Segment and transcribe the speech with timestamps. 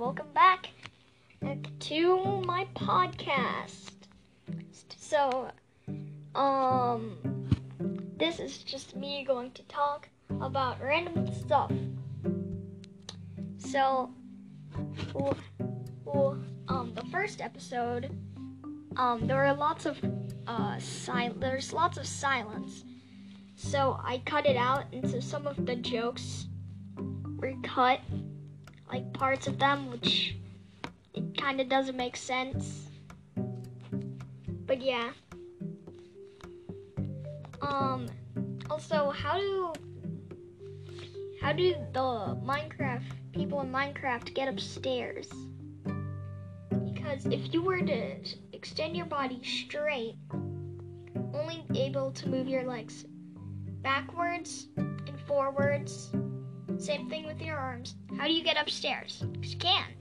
[0.00, 0.70] welcome back
[1.78, 3.90] to my podcast.
[4.96, 5.50] So,
[6.34, 7.18] um,
[8.16, 10.08] this is just me going to talk
[10.40, 11.70] about random stuff.
[13.58, 14.10] So,
[15.12, 15.36] well,
[16.06, 18.08] well, um, the first episode,
[18.96, 20.00] um, there were lots of
[20.46, 22.84] uh, sil- there's lots of silence.
[23.54, 26.46] So I cut it out, and so some of the jokes
[27.36, 28.00] were cut,
[28.90, 30.36] like parts of them, which
[31.14, 32.88] it kind of doesn't make sense.
[34.66, 35.10] But yeah.
[37.62, 38.08] Um.
[38.70, 39.72] Also, how do
[41.40, 45.28] how do the Minecraft people in Minecraft get upstairs?
[46.92, 48.16] Because if you were to
[48.52, 50.16] extend your body straight,
[51.34, 53.04] only able to move your legs
[53.82, 56.12] backwards and forwards.
[56.80, 57.94] Same thing with your arms.
[58.16, 59.22] How do you get upstairs?
[59.42, 59.92] You can't.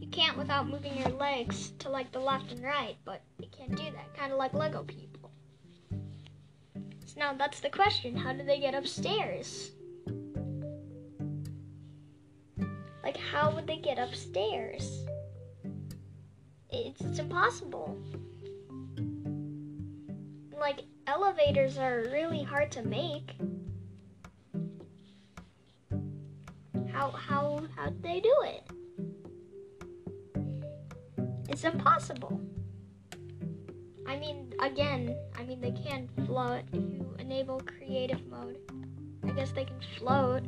[0.00, 3.74] You can't without moving your legs to like the left and right, but you can't
[3.74, 4.16] do that.
[4.16, 5.32] Kind of like Lego people.
[7.06, 8.16] So now that's the question.
[8.16, 9.72] How do they get upstairs?
[13.02, 15.04] Like, how would they get upstairs?
[16.70, 17.98] It's, it's impossible.
[20.56, 23.32] Like, elevators are really hard to make.
[26.92, 28.62] How how how they do it?
[31.48, 32.40] It's impossible.
[34.06, 38.58] I mean, again, I mean they can float if you enable creative mode.
[39.24, 40.42] I guess they can float.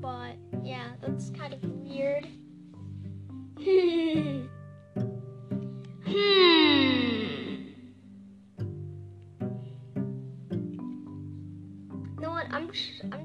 [0.00, 2.28] But yeah, that's kind of weird.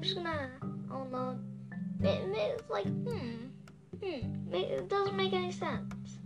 [0.08, 0.48] Just, gonna.
[0.90, 1.38] Oh no.
[2.00, 3.48] It, it's like hmm,
[4.00, 4.54] hmm.
[4.54, 6.18] It doesn't make any sense.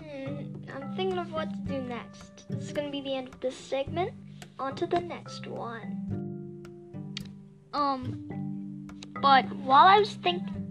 [0.00, 0.54] Hmm.
[0.74, 2.48] I'm thinking of what to do next.
[2.50, 4.12] This is gonna be the end of this segment.
[4.58, 6.66] On to the next one.
[7.72, 8.28] Um.
[9.20, 10.63] But while I was thinking.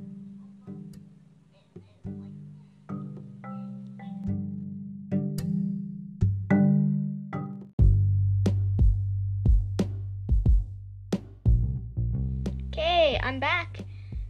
[13.23, 13.79] I'm back.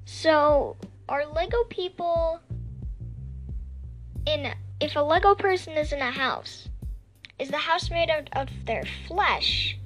[0.05, 0.77] So,
[1.09, 2.39] are Lego people
[4.27, 6.69] in if a Lego person is in a house,
[7.39, 9.79] is the house made out of their flesh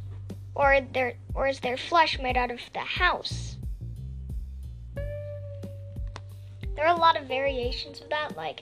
[0.56, 3.56] or their or is their flesh made out of the house?
[6.76, 8.62] There are a lot of variations of that like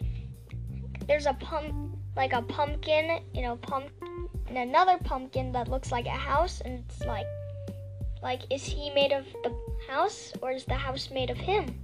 [1.08, 3.90] there's a pump like a pumpkin, you know, pump
[4.48, 7.26] and another pumpkin that looks like a house and it's like
[8.26, 9.56] like is he made of the
[9.88, 11.80] house or is the house made of him?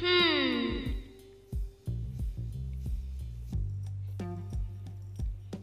[0.00, 0.78] Hmm.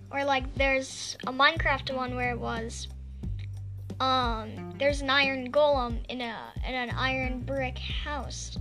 [0.10, 2.88] Or like there's a Minecraft one where it was
[4.00, 8.58] um there's an iron golem in a in an iron brick house.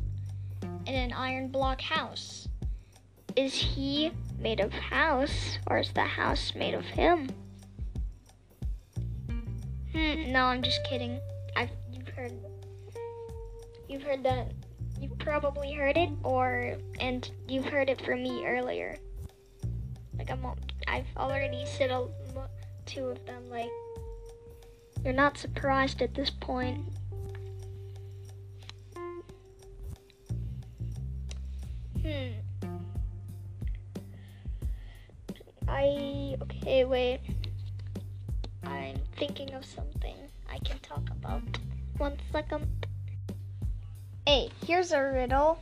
[0.62, 2.48] In an iron block house.
[3.36, 7.28] Is he made of house or is the house made of him?
[9.96, 11.18] Hmm, no, I'm just kidding.
[11.56, 12.32] I've you've heard
[13.88, 14.52] you've heard that
[15.00, 18.98] you've probably heard it or and you've heard it from me earlier.
[20.18, 20.44] Like I'm
[20.86, 22.08] I've already said a,
[22.84, 23.70] two of them like
[25.02, 26.84] you're not surprised at this point.
[32.02, 32.32] Hmm.
[35.66, 37.20] I okay, wait.
[39.16, 40.14] Thinking of something
[40.50, 41.42] I can talk about.
[41.96, 42.86] One second.
[44.26, 45.58] Hey, here's a riddle.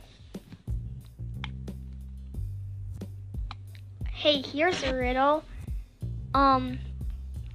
[4.11, 5.43] Hey, here's a riddle.
[6.33, 6.79] Um,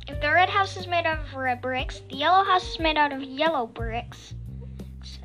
[0.09, 2.97] if the red house is made out of red bricks, the yellow house is made
[2.97, 4.35] out of yellow bricks,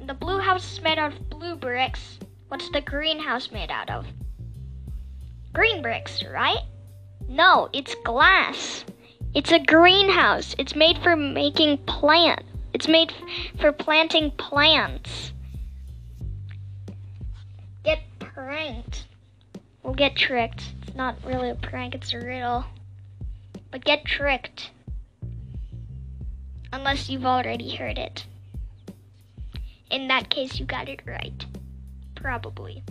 [0.06, 2.19] the blue house is made out of blue bricks,
[2.50, 4.06] what's the green house made out of?
[5.54, 6.63] Green bricks, right?
[7.28, 8.83] No, it's glass.
[9.36, 10.56] It's a greenhouse.
[10.58, 12.42] It's made for making plant.
[12.74, 13.14] It's made
[13.60, 15.34] for planting plants.
[17.84, 19.08] Get pranked.
[19.84, 20.64] We'll get tricked.
[20.82, 22.64] It's not really a prank, it's a riddle.
[23.72, 24.72] But get tricked.
[26.72, 28.26] Unless you've already heard it.
[29.92, 31.46] In that case, you got it right.
[32.16, 32.84] Probably.